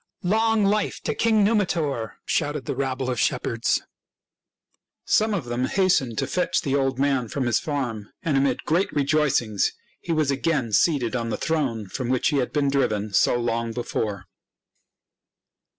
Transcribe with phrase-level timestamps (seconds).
[0.23, 3.83] "Long life to King Numitor!" shouted the rabble df shepherds.
[5.05, 7.27] Some of them hastened to HOW ROME WAS FOUNDED 1 93 fetch the old man
[7.27, 12.09] from his farm; and amid great rejoicings he was again seated on the throne from
[12.09, 14.25] which he had been driven so long before.